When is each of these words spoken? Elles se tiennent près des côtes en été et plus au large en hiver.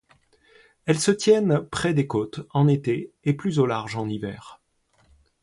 Elles 0.87 0.97
se 0.99 1.11
tiennent 1.11 1.59
près 1.69 1.93
des 1.93 2.07
côtes 2.07 2.47
en 2.55 2.67
été 2.67 3.13
et 3.23 3.33
plus 3.33 3.59
au 3.59 3.67
large 3.67 3.95
en 3.97 4.09
hiver. 4.09 4.59